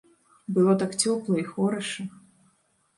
Было 0.55 0.73
так 0.85 0.97
цёпла 1.05 1.35
і 1.45 1.47
хораша. 1.53 2.11